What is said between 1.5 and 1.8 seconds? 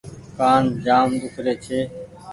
ڇي۔